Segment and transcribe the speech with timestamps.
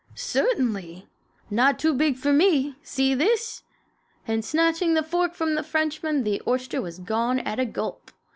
[0.15, 1.07] "Certainly.
[1.51, 2.73] Not too big for me.
[2.81, 3.61] See this!"
[4.27, 8.09] and snatching the fork from the Frenchman the oyster was gone at a gulp.